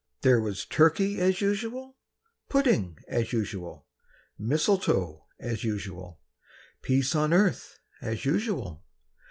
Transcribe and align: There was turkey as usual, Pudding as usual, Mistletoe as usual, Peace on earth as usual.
There 0.23 0.41
was 0.41 0.65
turkey 0.65 1.19
as 1.21 1.41
usual, 1.41 1.95
Pudding 2.49 2.97
as 3.07 3.31
usual, 3.33 3.85
Mistletoe 4.35 5.27
as 5.39 5.63
usual, 5.63 6.19
Peace 6.81 7.13
on 7.13 7.33
earth 7.33 7.77
as 8.01 8.25
usual. 8.25 8.83